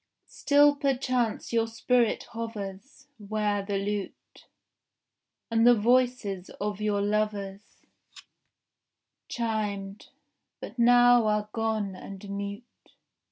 [0.25, 4.47] Still perchance your spirit hovers Where the lute
[5.51, 7.85] And the voices of your lovers
[9.27, 10.07] Chimed,
[10.59, 12.63] but now are gone and mute.